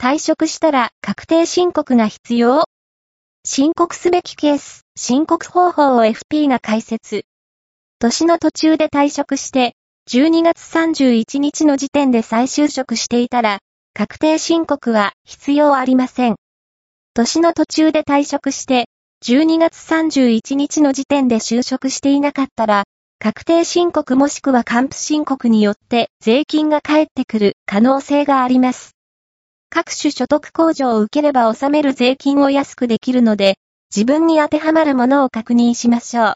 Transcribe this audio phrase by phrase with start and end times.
[0.00, 2.66] 退職したら確定申告が必要
[3.44, 7.24] 申告すべきケース、申告方法を FP が解説。
[7.98, 9.74] 年の途中で退職して、
[10.08, 13.58] 12月31日の時点で再就職していたら、
[13.92, 16.36] 確定申告は必要ありません。
[17.14, 18.84] 年の途中で退職して、
[19.24, 22.84] 12月31日の時点で就職していなかったら、
[23.18, 28.97] 確定申告もしくは還付申告によって税金が返ってくる可能性があります。
[29.70, 33.58] 各種所得控除を受ければ納める税金を安くできるので、
[33.94, 36.26] 自分に当てはまるものを確認しましょう。